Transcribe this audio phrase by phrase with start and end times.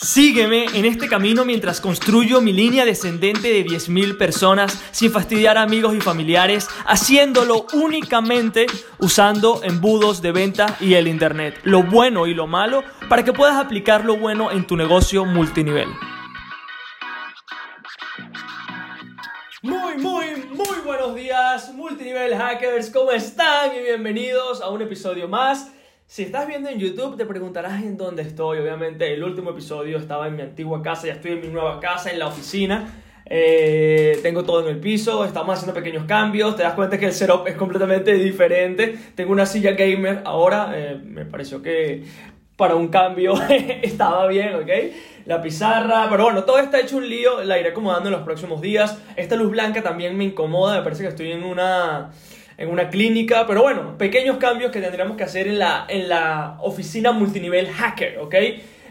[0.00, 5.62] Sígueme en este camino mientras construyo mi línea descendente de 10.000 personas sin fastidiar a
[5.62, 8.66] amigos y familiares, haciéndolo únicamente
[9.00, 13.56] usando embudos de venta y el Internet, lo bueno y lo malo, para que puedas
[13.56, 15.88] aplicar lo bueno en tu negocio multinivel.
[19.62, 23.74] Muy, muy, muy buenos días, multinivel hackers, ¿cómo están?
[23.74, 25.72] Y bienvenidos a un episodio más
[26.08, 28.58] si estás viendo en YouTube, te preguntarás en dónde estoy.
[28.60, 32.10] Obviamente, el último episodio estaba en mi antigua casa, ya estoy en mi nueva casa,
[32.10, 32.94] en la oficina.
[33.26, 36.56] Eh, tengo todo en el piso, estamos haciendo pequeños cambios.
[36.56, 38.98] Te das cuenta que el setup es completamente diferente.
[39.14, 42.04] Tengo una silla gamer ahora, eh, me pareció que
[42.56, 43.34] para un cambio
[43.82, 44.70] estaba bien, ¿ok?
[45.26, 48.62] La pizarra, pero bueno, todo está hecho un lío, la iré acomodando en los próximos
[48.62, 48.98] días.
[49.14, 52.12] Esta luz blanca también me incomoda, me parece que estoy en una
[52.58, 56.58] en una clínica, pero bueno, pequeños cambios que tendríamos que hacer en la, en la
[56.60, 58.34] oficina multinivel hacker, ¿ok?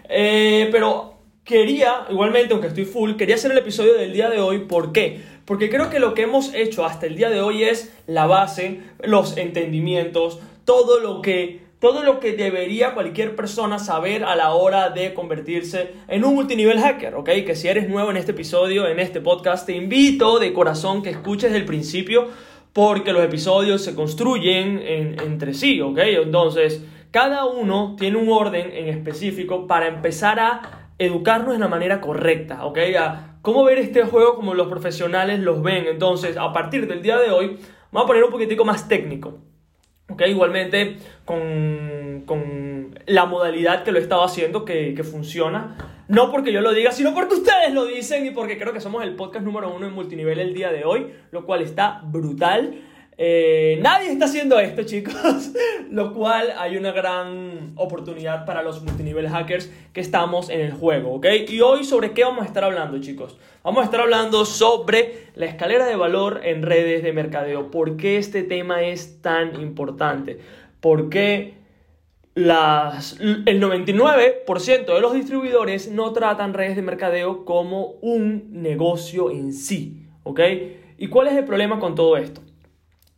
[0.10, 4.60] Eh, pero quería, igualmente, aunque estoy full, quería hacer el episodio del día de hoy,
[4.60, 5.22] ¿por qué?
[5.44, 8.80] Porque creo que lo que hemos hecho hasta el día de hoy es la base,
[9.04, 14.90] los entendimientos, todo lo que todo lo que debería cualquier persona saber a la hora
[14.90, 17.30] de convertirse en un multinivel hacker, ¿ok?
[17.46, 21.12] Que si eres nuevo en este episodio, en este podcast, te invito de corazón que
[21.12, 22.30] escuches del principio
[22.78, 25.98] porque los episodios se construyen entre sí, ¿ok?
[25.98, 32.00] Entonces, cada uno tiene un orden en específico para empezar a educarnos de la manera
[32.00, 32.78] correcta, ¿ok?
[33.00, 35.88] A cómo ver este juego como los profesionales los ven.
[35.88, 37.58] Entonces, a partir del día de hoy,
[37.92, 39.40] vamos a poner un poquitico más técnico,
[40.08, 40.22] ¿ok?
[40.28, 42.67] Igualmente con, con
[43.06, 45.76] la modalidad que lo he estado haciendo, que, que funciona
[46.08, 49.04] no porque yo lo diga, sino porque ustedes lo dicen y porque creo que somos
[49.04, 52.76] el podcast número uno en multinivel el día de hoy, lo cual está brutal.
[53.18, 55.16] Eh, nadie está haciendo esto, chicos,
[55.92, 61.16] lo cual hay una gran oportunidad para los multinivel hackers que estamos en el juego,
[61.16, 61.26] ¿ok?
[61.50, 63.38] Y hoy sobre qué vamos a estar hablando, chicos.
[63.64, 67.70] Vamos a estar hablando sobre la escalera de valor en redes de mercadeo.
[67.70, 70.40] ¿Por qué este tema es tan importante?
[70.80, 71.58] ¿Por qué
[72.38, 79.52] las, el 99% de los distribuidores no tratan redes de mercadeo como un negocio en
[79.54, 80.40] sí, ¿ok?
[81.00, 82.42] ¿Y cuál es el problema con todo esto?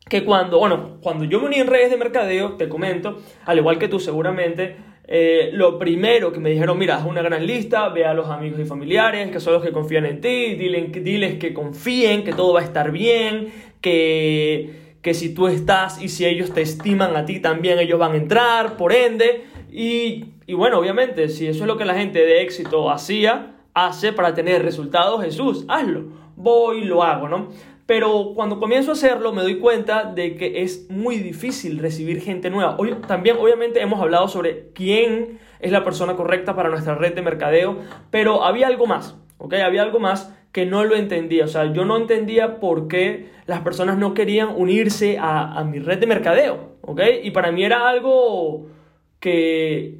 [0.09, 3.78] Que cuando, bueno, cuando yo me uní en redes de mercadeo, te comento, al igual
[3.78, 8.06] que tú seguramente, eh, lo primero que me dijeron, mira, haz una gran lista, ve
[8.06, 11.53] a los amigos y familiares, que son los que confían en ti, diles, diles que
[11.53, 13.51] confíen, que todo va a estar bien,
[13.81, 18.13] que que si tú estás y si ellos te estiman a ti también ellos van
[18.13, 19.45] a entrar, por ende.
[19.71, 24.13] Y, y bueno, obviamente, si eso es lo que la gente de éxito hacía, hace
[24.13, 26.05] para tener resultados, Jesús, hazlo.
[26.35, 27.49] Voy y lo hago, ¿no?
[27.85, 32.51] Pero cuando comienzo a hacerlo me doy cuenta de que es muy difícil recibir gente
[32.51, 32.75] nueva.
[32.77, 37.23] Hoy, también obviamente hemos hablado sobre quién es la persona correcta para nuestra red de
[37.23, 37.79] mercadeo,
[38.11, 39.55] pero había algo más, ¿ok?
[39.55, 41.45] Había algo más que no lo entendía.
[41.45, 45.99] O sea, yo no entendía por qué las personas no querían unirse a, mi red
[45.99, 46.69] de mercadeo.
[46.81, 47.01] ¿Ok?
[47.23, 48.67] Y para mí era algo
[49.19, 49.99] que,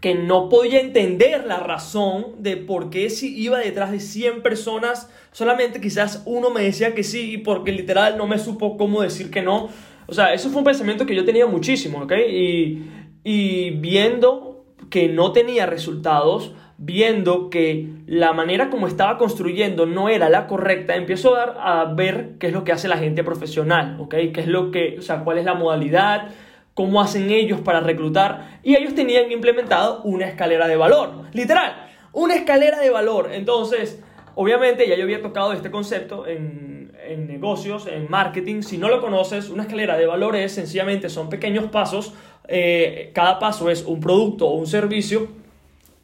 [0.00, 5.10] que no podía entender la razón de por qué si iba detrás de 100 personas,
[5.32, 9.30] solamente quizás uno me decía que sí, y porque literal no me supo cómo decir
[9.30, 9.68] que no.
[10.06, 12.12] O sea, eso fue un pensamiento que yo tenía muchísimo, ¿ok?
[12.28, 12.82] Y,
[13.24, 20.30] y viendo que no tenía resultados, viendo que la manera como estaba construyendo no era
[20.30, 24.14] la correcta, empiezo a, ver qué es lo que hace la gente profesional, ¿ok?
[24.32, 26.28] ¿Qué es lo que, o sea, cuál es la modalidad,
[26.72, 32.34] cómo hacen ellos para reclutar, y ellos tenían implementado una escalera de valor, literal, una
[32.34, 33.28] escalera de valor.
[33.30, 34.02] Entonces,
[34.34, 39.02] obviamente ya yo había tocado este concepto en, en negocios, en marketing, si no lo
[39.02, 42.14] conoces, una escalera de valor es sencillamente, son pequeños pasos,
[42.48, 45.28] eh, cada paso es un producto o un servicio,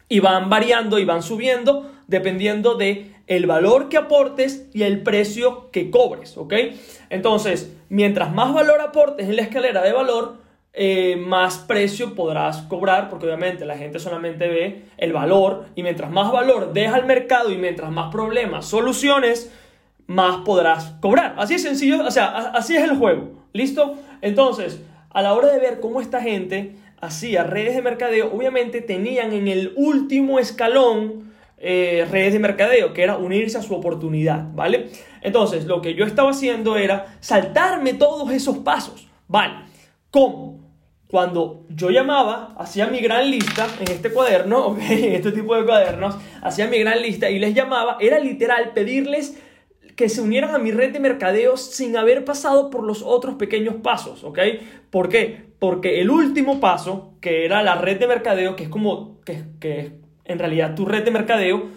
[0.09, 5.71] y van variando y van subiendo dependiendo de el valor que aportes y el precio
[5.73, 6.55] que cobres, ¿ok?
[7.11, 10.37] Entonces, mientras más valor aportes en la escalera de valor,
[10.73, 16.11] eh, más precio podrás cobrar, porque obviamente la gente solamente ve el valor y mientras
[16.11, 19.51] más valor deja al mercado y mientras más problemas, soluciones,
[20.07, 21.35] más podrás cobrar.
[21.39, 23.97] Así es sencillo, o sea, así es el juego, ¿listo?
[24.21, 24.81] Entonces,
[25.11, 29.49] a la hora de ver cómo esta gente hacía redes de mercadeo, obviamente tenían en
[29.49, 34.91] el último escalón eh, redes de mercadeo, que era unirse a su oportunidad, ¿vale?
[35.23, 39.55] Entonces, lo que yo estaba haciendo era saltarme todos esos pasos, ¿vale?
[40.11, 40.61] ¿Cómo?
[41.09, 44.79] Cuando yo llamaba, hacía mi gran lista en este cuaderno, ¿ok?
[44.79, 49.39] En este tipo de cuadernos, hacía mi gran lista y les llamaba, era literal pedirles
[49.97, 53.77] que se unieran a mi red de mercadeo sin haber pasado por los otros pequeños
[53.77, 54.39] pasos, ¿ok?
[54.91, 55.47] ¿Por qué?
[55.59, 59.93] Porque el último paso, que era la red de mercadeo, que es como, que, que
[60.27, 61.69] en realidad tu red de mercadeo,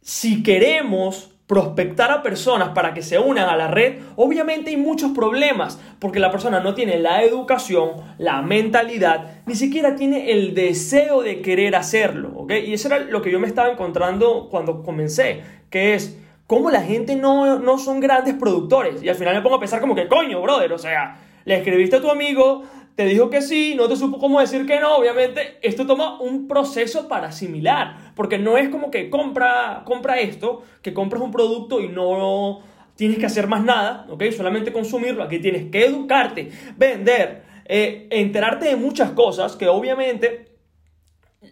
[0.00, 5.12] si queremos prospectar a personas para que se unan a la red, obviamente hay muchos
[5.12, 11.22] problemas, porque la persona no tiene la educación, la mentalidad, ni siquiera tiene el deseo
[11.22, 12.52] de querer hacerlo, ¿ok?
[12.66, 16.80] Y eso era lo que yo me estaba encontrando cuando comencé, que es cómo la
[16.80, 19.02] gente no, no son grandes productores.
[19.02, 21.96] Y al final me pongo a pensar como que, coño, brother, o sea, le escribiste
[21.96, 22.62] a tu amigo,
[22.96, 26.48] te dijo que sí, no te supo cómo decir que no, obviamente esto toma un
[26.48, 31.80] proceso para asimilar, porque no es como que compra, compra esto, que compras un producto
[31.82, 32.60] y no
[32.96, 34.24] tienes que hacer más nada, ¿ok?
[34.34, 40.56] Solamente consumirlo, aquí tienes que educarte, vender, eh, enterarte de muchas cosas que obviamente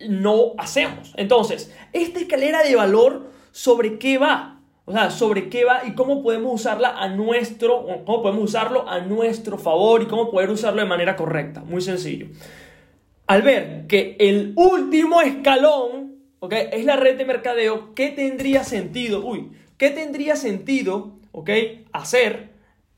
[0.08, 1.12] no hacemos.
[1.18, 4.55] Entonces, esta escalera de valor, ¿sobre qué va?
[4.88, 9.00] O sea, sobre qué va y cómo podemos usarla a nuestro, cómo podemos usarlo a
[9.00, 11.62] nuestro favor y cómo poder usarlo de manera correcta.
[11.62, 12.28] Muy sencillo.
[13.26, 16.52] Al ver que el último escalón, ¿ok?
[16.72, 19.26] Es la red de mercadeo, ¿qué tendría sentido?
[19.26, 21.50] Uy, ¿qué tendría sentido, ¿ok?
[21.92, 22.50] Hacer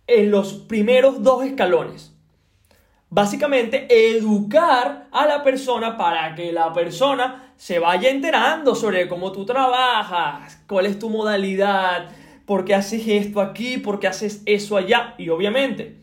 [0.07, 2.08] en los primeros dos escalones.
[3.11, 9.47] Básicamente, educar a la persona para que la persona se vaya enterando sobre cómo tú
[9.47, 12.11] trabajas, cuál es tu modalidad,
[12.45, 15.15] por qué haces esto aquí, por qué haces eso allá.
[15.17, 15.97] Y obviamente,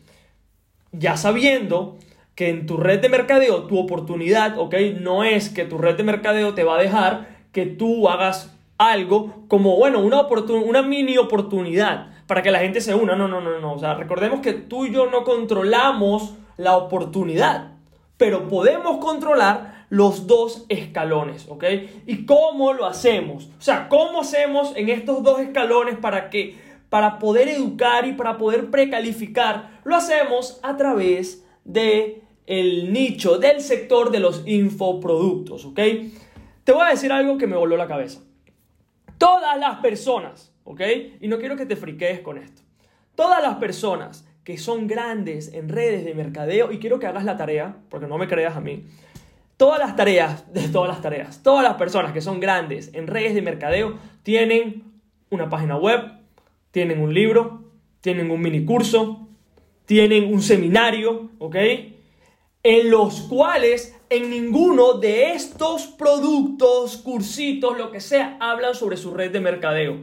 [0.92, 1.96] ya sabiendo
[2.34, 4.74] que en tu red de mercadeo tu oportunidad, ¿ok?
[5.00, 9.44] No es que tu red de mercadeo te va a dejar que tú hagas algo
[9.48, 13.16] como, bueno, una, una mini oportunidad para que la gente se una.
[13.16, 13.72] No, no, no, no.
[13.72, 17.72] O sea, recordemos que tú y yo no controlamos la oportunidad,
[18.16, 21.64] pero podemos controlar los dos escalones, ¿ok?
[22.06, 23.48] ¿Y cómo lo hacemos?
[23.58, 28.38] O sea, ¿cómo hacemos en estos dos escalones para que para poder educar y para
[28.38, 29.80] poder precalificar?
[29.84, 35.80] Lo hacemos a través de el nicho del sector de los infoproductos, ¿ok?
[36.64, 38.20] Te voy a decir algo que me voló la cabeza.
[39.18, 40.80] Todas las personas, ¿ok?
[41.20, 42.62] Y no quiero que te friquees con esto.
[43.14, 47.36] Todas las personas que son grandes en redes de mercadeo y quiero que hagas la
[47.36, 48.84] tarea, porque no me creas a mí.
[49.56, 53.34] Todas las tareas, de todas las tareas, todas las personas que son grandes en redes
[53.34, 54.84] de mercadeo tienen
[55.30, 56.00] una página web,
[56.70, 57.64] tienen un libro,
[58.00, 59.26] tienen un mini curso,
[59.84, 61.56] tienen un seminario, ¿ok?
[62.62, 69.12] En los cuales en ninguno de estos productos, cursitos, lo que sea, hablan sobre su
[69.12, 69.96] red de mercadeo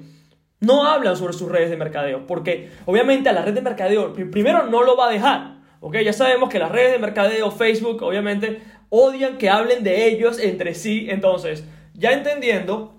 [0.63, 4.67] no hablan sobre sus redes de mercadeo, porque obviamente a la red de mercadeo primero
[4.67, 5.97] no lo va a dejar, ¿ok?
[5.97, 10.73] Ya sabemos que las redes de mercadeo, Facebook, obviamente odian que hablen de ellos entre
[10.73, 12.93] sí, entonces, ya entendiendo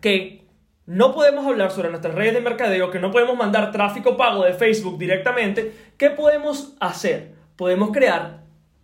[0.00, 0.40] que
[0.86, 4.54] no podemos hablar sobre nuestras redes de mercadeo, que no podemos mandar tráfico pago de
[4.54, 7.34] Facebook directamente, ¿qué podemos hacer?
[7.56, 8.40] Podemos crear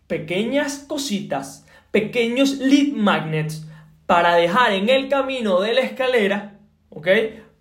[0.07, 3.67] pequeñas cositas, pequeños lead magnets
[4.05, 6.59] para dejar en el camino de la escalera,
[6.91, 7.09] ¿ok?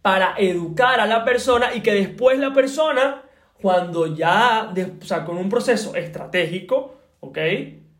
[0.06, 3.24] Para educar a la persona y que después la persona,
[3.60, 4.72] cuando ya,
[5.02, 7.40] o sea, con un proceso estratégico, ¿ok?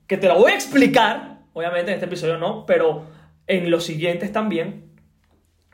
[0.06, 3.06] Que te lo voy a explicar, obviamente en este episodio no, pero
[3.48, 4.92] en los siguientes también,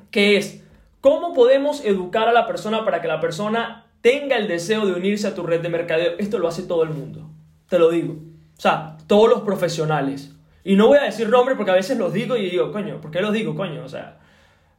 [0.10, 0.64] que es
[1.02, 5.28] cómo podemos educar a la persona para que la persona tenga el deseo de unirse
[5.28, 6.14] a tu red de mercadeo.
[6.18, 7.30] Esto lo hace todo el mundo,
[7.68, 8.14] te lo digo.
[8.58, 10.34] O sea, todos los profesionales.
[10.64, 13.12] Y no voy a decir nombre porque a veces los digo y digo, coño, ¿por
[13.12, 13.84] qué los digo, coño?
[13.84, 14.20] O sea,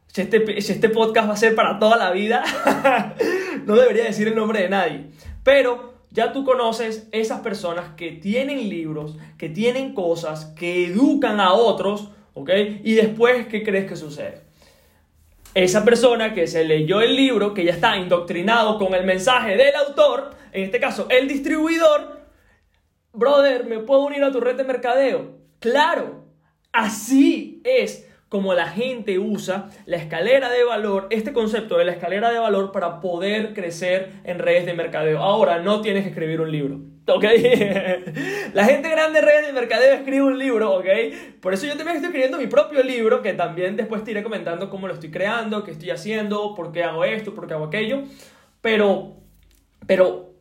[0.07, 2.43] si este, este podcast va a ser para toda la vida,
[3.65, 5.07] no debería decir el nombre de nadie.
[5.43, 11.53] Pero ya tú conoces esas personas que tienen libros, que tienen cosas, que educan a
[11.53, 12.51] otros, ¿ok?
[12.83, 14.41] Y después, ¿qué crees que sucede?
[15.55, 19.75] Esa persona que se leyó el libro, que ya está indoctrinado con el mensaje del
[19.75, 22.21] autor, en este caso el distribuidor,
[23.11, 25.37] brother, ¿me puedo unir a tu red de mercadeo?
[25.59, 26.25] Claro,
[26.71, 32.31] así es como la gente usa la escalera de valor, este concepto de la escalera
[32.31, 35.19] de valor para poder crecer en redes de mercadeo.
[35.19, 36.79] Ahora, no tienes que escribir un libro.
[37.07, 37.23] ¿Ok?
[38.55, 40.85] la gente grande en redes de mercadeo escribe un libro, ¿ok?
[41.41, 44.71] Por eso yo también estoy escribiendo mi propio libro, que también después te iré comentando
[44.71, 48.01] cómo lo estoy creando, qué estoy haciendo, por qué hago esto, por qué hago aquello.
[48.61, 49.17] Pero,
[49.85, 50.33] pero,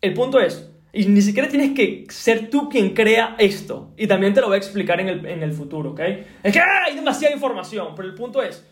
[0.00, 3.92] el punto es, y ni siquiera tienes que ser tú quien crea esto.
[3.96, 6.00] Y también te lo voy a explicar en el, en el futuro, ¿ok?
[6.42, 8.66] Es que hay demasiada información, pero el punto es,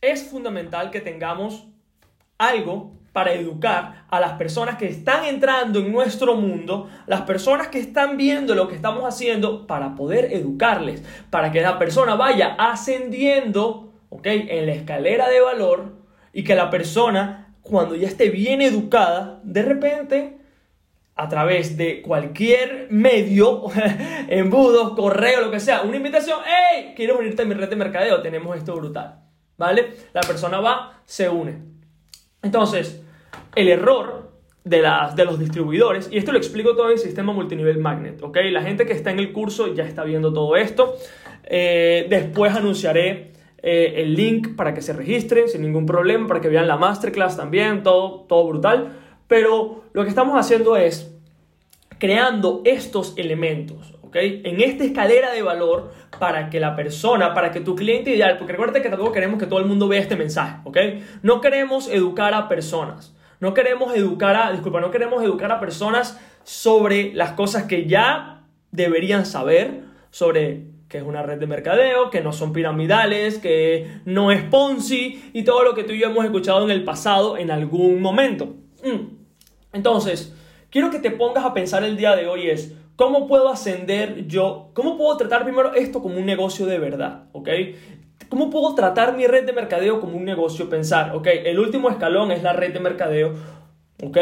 [0.00, 1.66] es fundamental que tengamos
[2.38, 7.80] algo para educar a las personas que están entrando en nuestro mundo, las personas que
[7.80, 13.92] están viendo lo que estamos haciendo, para poder educarles, para que la persona vaya ascendiendo,
[14.10, 14.26] ¿ok?
[14.26, 15.96] En la escalera de valor
[16.32, 20.39] y que la persona, cuando ya esté bien educada, de repente
[21.16, 23.64] a través de cualquier medio,
[24.28, 28.22] embudos, correo, lo que sea, una invitación, hey, quiero unirte a mi red de mercadeo,
[28.22, 29.20] tenemos esto brutal,
[29.58, 29.94] ¿vale?
[30.12, 31.58] La persona va, se une.
[32.42, 33.02] Entonces,
[33.54, 34.30] el error
[34.64, 38.22] de, las, de los distribuidores, y esto lo explico todo en el sistema multinivel magnet,
[38.22, 38.38] ¿ok?
[38.50, 40.94] La gente que está en el curso ya está viendo todo esto.
[41.44, 46.48] Eh, después anunciaré eh, el link para que se registren sin ningún problema, para que
[46.48, 48.96] vean la masterclass también, todo, todo brutal.
[49.30, 51.14] Pero lo que estamos haciendo es
[52.00, 54.16] creando estos elementos, ¿ok?
[54.16, 58.54] En esta escalera de valor para que la persona, para que tu cliente ideal, porque
[58.54, 60.78] recuerda que tampoco queremos que todo el mundo vea este mensaje, ¿ok?
[61.22, 66.18] No queremos educar a personas, no queremos educar a, disculpa, no queremos educar a personas
[66.42, 72.20] sobre las cosas que ya deberían saber, sobre que es una red de mercadeo, que
[72.20, 76.24] no son piramidales, que no es Ponzi y todo lo que tú y yo hemos
[76.24, 78.56] escuchado en el pasado en algún momento.
[78.82, 79.19] Mm.
[79.72, 80.34] Entonces,
[80.70, 84.70] quiero que te pongas a pensar el día de hoy es, ¿cómo puedo ascender yo?
[84.74, 87.24] ¿Cómo puedo tratar primero esto como un negocio de verdad?
[87.32, 87.48] ¿Ok?
[88.28, 90.68] ¿Cómo puedo tratar mi red de mercadeo como un negocio?
[90.68, 93.34] Pensar, ok, el último escalón es la red de mercadeo,
[94.02, 94.18] ¿ok?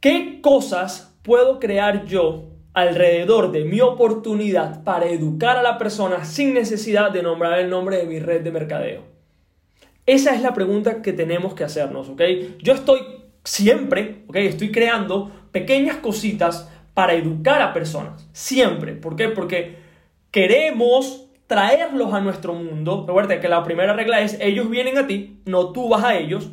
[0.00, 2.44] ¿Qué cosas puedo crear yo
[2.74, 7.96] alrededor de mi oportunidad para educar a la persona sin necesidad de nombrar el nombre
[7.96, 9.02] de mi red de mercadeo?
[10.04, 12.22] Esa es la pregunta que tenemos que hacernos, ¿ok?
[12.62, 13.00] Yo estoy
[13.48, 14.36] siempre, ¿ok?
[14.36, 18.28] Estoy creando pequeñas cositas para educar a personas.
[18.32, 18.92] Siempre.
[18.92, 19.28] ¿Por qué?
[19.28, 19.78] Porque
[20.30, 23.04] queremos traerlos a nuestro mundo.
[23.06, 26.50] Recuerda que la primera regla es ellos vienen a ti, no tú vas a ellos.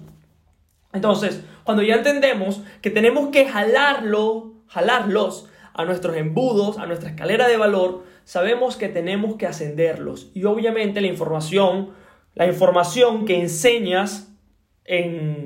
[0.93, 7.49] Entonces, cuando ya entendemos que tenemos que jalarlo, jalarlos a nuestros embudos, a nuestra escalera
[7.49, 10.31] de valor, sabemos que tenemos que ascenderlos.
[10.33, 11.89] Y obviamente la información,
[12.35, 14.31] la información que enseñas
[14.85, 15.44] en,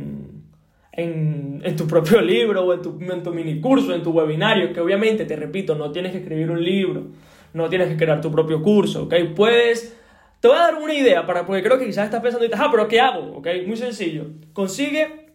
[1.00, 5.25] en, tu propio libro o en tu, en mini curso, en tu webinario, que obviamente,
[5.25, 7.08] te repito, no tienes que escribir un libro,
[7.53, 9.15] no tienes que crear tu propio curso, ¿ok?
[9.36, 9.96] Puedes...
[10.39, 12.88] Te voy a dar una idea, para, porque creo que quizás estás pensando, ah, pero
[12.88, 13.38] ¿qué hago?
[13.38, 13.48] ¿Ok?
[13.68, 14.27] Muy sencillo.
[14.53, 15.29] Consigue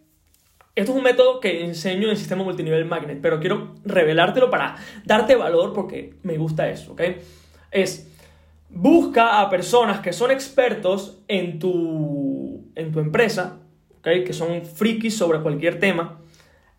[0.75, 4.75] esto es un método que enseño en el sistema multinivel magnet, pero quiero revelártelo para
[5.05, 7.01] darte valor porque me gusta eso, ¿ok?
[7.71, 8.11] Es,
[8.69, 13.61] busca a personas que son expertos en tu, en tu empresa,
[14.05, 16.19] Que son frikis sobre cualquier tema,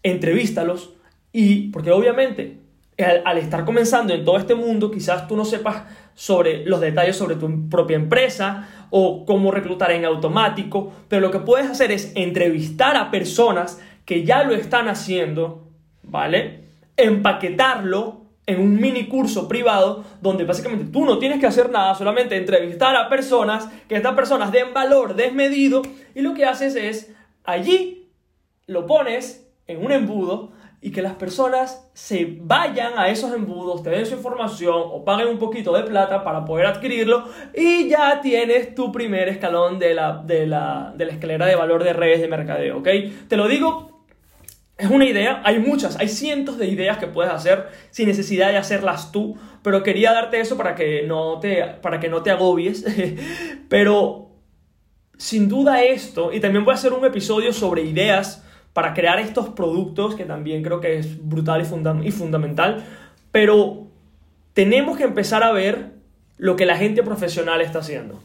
[0.02, 0.94] entrevístalos
[1.32, 2.60] y, porque obviamente
[2.98, 5.82] al, al, estar comenzando en todo este mundo, quizás tú no sepas
[6.14, 11.40] sobre los detalles sobre tu propia empresa o cómo reclutar en automático, pero lo que
[11.40, 15.68] puedes hacer es entrevistar a personas que ya lo están haciendo,
[16.04, 16.60] ¿vale?
[16.96, 22.36] Empaquetarlo en un mini curso privado donde básicamente tú no tienes que hacer nada, solamente
[22.36, 25.82] entrevistar a personas, que estas personas den valor desmedido
[26.14, 27.12] y lo que haces es
[27.44, 28.08] allí
[28.66, 33.90] lo pones en un embudo y que las personas se vayan a esos embudos, te
[33.90, 37.24] den su información o paguen un poquito de plata para poder adquirirlo
[37.54, 41.82] y ya tienes tu primer escalón de la, de la, de la escalera de valor
[41.82, 42.88] de redes de mercadeo, ¿ok?
[43.28, 43.95] Te lo digo,
[44.78, 48.58] es una idea, hay muchas, hay cientos de ideas que puedes hacer sin necesidad de
[48.58, 52.84] hacerlas tú, pero quería darte eso para que no te, para que no te agobies,
[53.68, 54.30] pero
[55.16, 58.42] sin duda esto, y también voy a hacer un episodio sobre ideas,
[58.76, 62.84] para crear estos productos, que también creo que es brutal y, y fundamental,
[63.32, 63.86] pero
[64.52, 65.92] tenemos que empezar a ver
[66.36, 68.22] lo que la gente profesional está haciendo.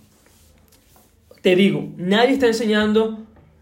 [1.42, 3.20] Te digo, nadie está enseñando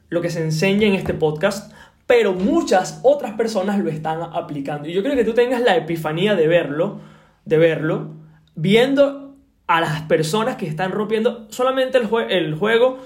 [0.10, 1.72] lo que se enseña en este podcast,
[2.10, 4.89] pero muchas otras personas lo están aplicando.
[4.89, 7.01] Y yo creo que tú tengas la epifanía de verlo,
[7.46, 8.16] de verlo,
[8.56, 9.36] viendo
[9.68, 12.98] a las personas que están rompiendo solamente el, el juego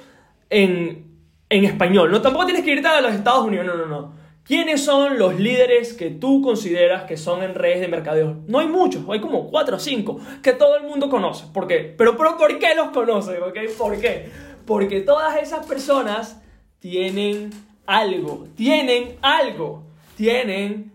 [0.49, 1.13] en
[1.53, 2.11] en español.
[2.11, 4.13] No, tampoco tienes que irte a los Estados Unidos, no, no, no.
[4.43, 8.41] ¿Quiénes son los líderes que tú consideras que son en redes de mercadeo?
[8.47, 11.45] No hay muchos, hay como cuatro o cinco que todo el mundo conoce.
[11.53, 11.93] ¿Por qué?
[11.97, 13.39] Pero, pero ¿por qué los conoce?
[13.39, 13.67] ¿Okay?
[13.77, 14.29] ¿Por qué?
[14.65, 16.41] Porque todas esas personas
[16.79, 17.51] tienen
[17.85, 19.83] algo, tienen algo,
[20.15, 20.91] tienen...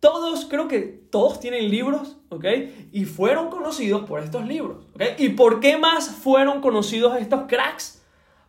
[0.00, 2.44] Todos, creo que todos tienen libros, ¿ok?
[2.92, 5.02] Y fueron conocidos por estos libros, ¿ok?
[5.16, 8.02] ¿Y por qué más fueron conocidos estos cracks?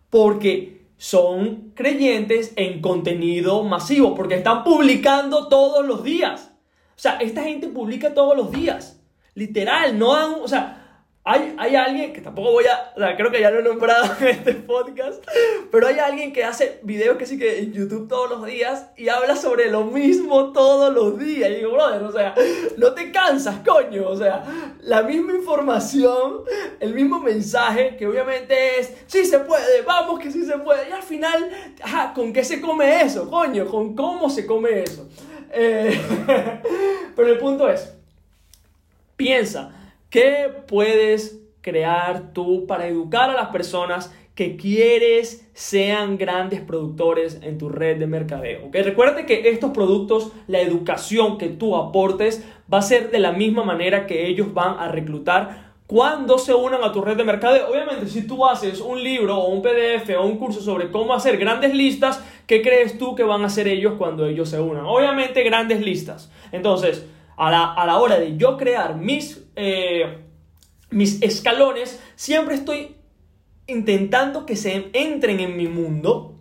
[0.10, 6.52] Porque son creyentes en contenido masivo porque están publicando todos los días.
[6.96, 9.02] O sea, esta gente publica todos los días.
[9.34, 10.85] Literal, no han, o sea,
[11.28, 14.14] hay, hay alguien que tampoco voy a, o sea, creo que ya lo he nombrado
[14.20, 15.24] en este podcast,
[15.72, 19.10] pero hay alguien que hace videos que sí que en YouTube todos los días y
[19.10, 21.50] habla sobre lo mismo todos los días.
[21.50, 22.36] Y digo, brother, o sea,
[22.78, 24.08] no te cansas, coño.
[24.08, 24.44] O sea,
[24.82, 26.44] la misma información,
[26.80, 30.90] el mismo mensaje, que obviamente es, sí se puede, vamos que sí se puede.
[30.90, 31.50] Y al final,
[31.82, 33.66] ajá, ¿con qué se come eso, coño?
[33.66, 35.10] ¿Con cómo se come eso?
[35.52, 36.00] Eh,
[37.16, 37.92] pero el punto es,
[39.16, 39.72] piensa,
[40.16, 47.58] ¿qué puedes crear tú para educar a las personas que quieres sean grandes productores en
[47.58, 48.68] tu red de mercadeo.
[48.68, 48.82] ¿okay?
[48.82, 53.64] Recuerda que estos productos, la educación que tú aportes, va a ser de la misma
[53.66, 57.70] manera que ellos van a reclutar cuando se unan a tu red de mercadeo.
[57.70, 61.38] Obviamente, si tú haces un libro o un PDF o un curso sobre cómo hacer
[61.38, 64.86] grandes listas, ¿qué crees tú que van a hacer ellos cuando ellos se unan?
[64.86, 66.32] Obviamente, grandes listas.
[66.54, 67.06] Entonces,
[67.38, 70.18] a la, hora de yo crear mis, eh,
[70.90, 72.96] mis escalones, siempre estoy
[73.68, 76.36] intentando que se entren en mi mundo,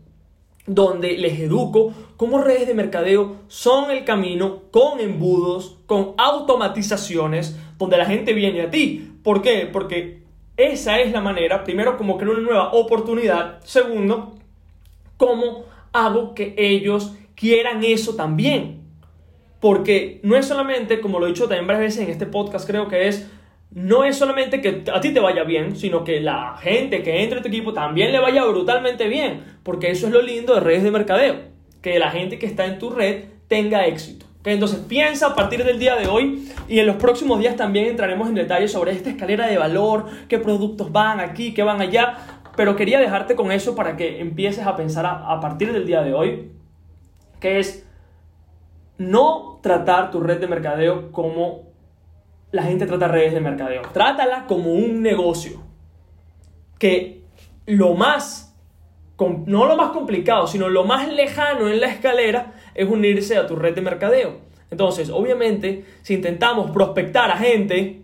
[0.66, 7.98] donde les educo cómo redes de mercadeo son el camino con embudos, con automatizaciones, donde
[7.98, 9.12] la gente viene a ti.
[9.22, 9.68] ¿Por qué?
[9.70, 10.22] Porque
[10.56, 14.34] esa es la manera, primero, como crear una nueva oportunidad, segundo,
[15.16, 18.83] cómo hago que ellos quieran eso también.
[19.64, 22.86] Porque no es solamente, como lo he dicho también varias veces en este podcast, creo
[22.86, 23.30] que es
[23.70, 27.38] no es solamente que a ti te vaya bien, sino que la gente que entra
[27.38, 30.82] en tu equipo también le vaya brutalmente bien, porque eso es lo lindo de redes
[30.82, 31.36] de mercadeo,
[31.80, 34.26] que la gente que está en tu red tenga éxito.
[34.44, 38.28] Entonces piensa a partir del día de hoy y en los próximos días también entraremos
[38.28, 42.18] en detalle sobre esta escalera de valor, qué productos van aquí, qué van allá,
[42.54, 46.02] pero quería dejarte con eso para que empieces a pensar a, a partir del día
[46.02, 46.50] de hoy,
[47.40, 47.83] que es
[48.98, 51.72] no tratar tu red de mercadeo como
[52.52, 53.82] la gente trata redes de mercadeo.
[53.92, 55.62] Trátala como un negocio.
[56.78, 57.22] Que
[57.66, 58.56] lo más,
[59.18, 63.56] no lo más complicado, sino lo más lejano en la escalera es unirse a tu
[63.56, 64.38] red de mercadeo.
[64.70, 68.02] Entonces, obviamente, si intentamos prospectar a gente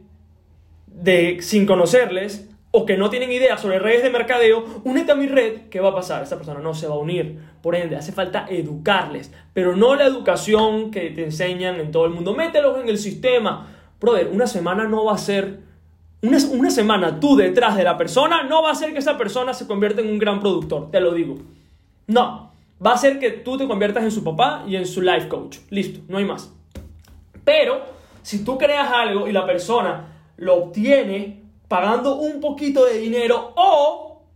[0.87, 5.27] de, sin conocerles o que no tienen idea sobre redes de mercadeo, únete a mi
[5.27, 6.23] red, ¿qué va a pasar?
[6.23, 7.39] Esta persona no se va a unir.
[7.62, 12.12] Por ende, hace falta educarles, pero no la educación que te enseñan en todo el
[12.12, 12.33] mundo.
[12.35, 13.69] Mételos en el sistema
[14.00, 15.61] brother, una semana no va a ser,
[16.23, 19.53] una, una semana tú detrás de la persona no va a hacer que esa persona
[19.53, 21.39] se convierta en un gran productor, te lo digo.
[22.07, 22.53] No,
[22.85, 25.59] va a ser que tú te conviertas en su papá y en su life coach.
[25.71, 26.52] Listo, no hay más.
[27.45, 27.83] Pero
[28.23, 30.06] si tú creas algo y la persona
[30.37, 31.40] lo obtiene
[31.71, 34.26] pagando un poquito de dinero o